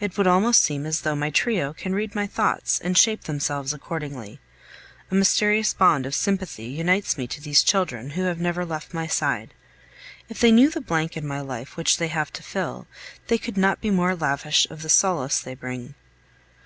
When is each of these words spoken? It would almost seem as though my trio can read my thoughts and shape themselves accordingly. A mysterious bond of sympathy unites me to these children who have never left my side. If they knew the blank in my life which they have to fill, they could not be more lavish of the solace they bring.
It 0.00 0.16
would 0.16 0.26
almost 0.26 0.62
seem 0.62 0.86
as 0.86 1.02
though 1.02 1.14
my 1.14 1.28
trio 1.28 1.74
can 1.74 1.94
read 1.94 2.14
my 2.14 2.26
thoughts 2.26 2.80
and 2.80 2.96
shape 2.96 3.24
themselves 3.24 3.74
accordingly. 3.74 4.40
A 5.10 5.14
mysterious 5.14 5.74
bond 5.74 6.06
of 6.06 6.14
sympathy 6.14 6.68
unites 6.68 7.18
me 7.18 7.26
to 7.26 7.38
these 7.42 7.62
children 7.62 8.12
who 8.12 8.22
have 8.22 8.40
never 8.40 8.64
left 8.64 8.94
my 8.94 9.06
side. 9.06 9.52
If 10.30 10.40
they 10.40 10.52
knew 10.52 10.70
the 10.70 10.80
blank 10.80 11.18
in 11.18 11.26
my 11.26 11.42
life 11.42 11.76
which 11.76 11.98
they 11.98 12.08
have 12.08 12.32
to 12.32 12.42
fill, 12.42 12.86
they 13.26 13.36
could 13.36 13.58
not 13.58 13.82
be 13.82 13.90
more 13.90 14.14
lavish 14.16 14.66
of 14.70 14.80
the 14.80 14.88
solace 14.88 15.38
they 15.40 15.54
bring. 15.54 15.94